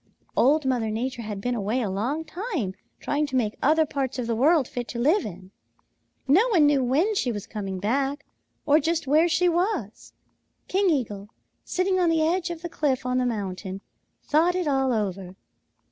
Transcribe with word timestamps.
"Old 0.35 0.65
Mother 0.65 0.89
Nature 0.89 1.21
had 1.21 1.39
been 1.41 1.53
away 1.53 1.79
a 1.79 1.87
long 1.87 2.25
time 2.25 2.73
trying 2.99 3.27
to 3.27 3.35
make 3.35 3.53
other 3.61 3.85
parts 3.85 4.17
of 4.17 4.25
the 4.25 4.35
world 4.35 4.67
fit 4.67 4.87
to 4.87 4.97
live 4.99 5.23
in. 5.27 5.51
No 6.27 6.47
one 6.47 6.65
knew 6.65 6.83
when 6.83 7.13
she 7.13 7.31
was 7.31 7.45
coming 7.45 7.77
back 7.79 8.25
or 8.65 8.79
just 8.79 9.05
where 9.05 9.29
she 9.29 9.47
was. 9.47 10.13
King 10.67 10.89
Eagle, 10.89 11.29
sitting 11.63 11.99
on 11.99 12.09
the 12.09 12.25
edge 12.25 12.49
of 12.49 12.63
the 12.63 12.67
cliff 12.69 13.05
on 13.05 13.19
the 13.19 13.27
mountain, 13.27 13.79
thought 14.23 14.55
it 14.55 14.67
all 14.67 14.91
over. 14.91 15.35